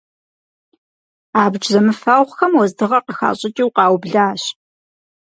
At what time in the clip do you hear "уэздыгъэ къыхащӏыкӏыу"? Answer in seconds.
2.55-3.73